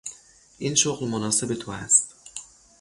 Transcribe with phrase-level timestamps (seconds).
[0.57, 2.13] این شغل مناسب تو است!